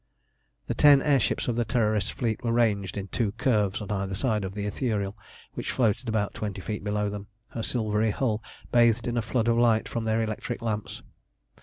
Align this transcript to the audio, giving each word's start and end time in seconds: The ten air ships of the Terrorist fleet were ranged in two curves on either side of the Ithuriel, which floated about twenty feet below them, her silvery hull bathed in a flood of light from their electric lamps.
The 0.65 0.73
ten 0.73 1.03
air 1.03 1.19
ships 1.19 1.47
of 1.47 1.55
the 1.55 1.63
Terrorist 1.63 2.13
fleet 2.13 2.43
were 2.43 2.51
ranged 2.51 2.97
in 2.97 3.07
two 3.09 3.33
curves 3.33 3.81
on 3.81 3.91
either 3.91 4.15
side 4.15 4.43
of 4.43 4.55
the 4.55 4.65
Ithuriel, 4.65 5.15
which 5.53 5.69
floated 5.69 6.09
about 6.09 6.33
twenty 6.33 6.59
feet 6.59 6.83
below 6.83 7.07
them, 7.07 7.27
her 7.49 7.61
silvery 7.61 8.09
hull 8.09 8.41
bathed 8.71 9.05
in 9.07 9.15
a 9.15 9.21
flood 9.21 9.47
of 9.47 9.59
light 9.59 9.87
from 9.87 10.05
their 10.05 10.23
electric 10.23 10.63
lamps. 10.63 11.03